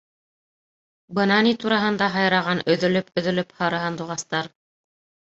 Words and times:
Бына 1.17 1.35
ни 1.47 1.51
тураһында 1.63 2.07
һайраған 2.15 2.61
өҙөлөп-өҙөлөп 2.75 3.53
һары 3.59 3.83
һандуғастар. 3.83 4.49